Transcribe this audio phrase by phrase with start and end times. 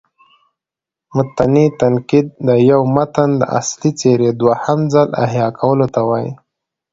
[1.15, 6.31] متني تنقید: د یو متن د اصلي څېرې دوهم ځل احیا کولو ته وايي.